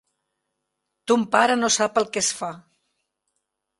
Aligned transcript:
Ton 1.11 1.27
pare 1.35 1.57
no 1.59 1.71
sap 1.75 1.99
el 2.03 2.09
que 2.17 2.25
es 2.25 2.31
fa. 2.41 2.51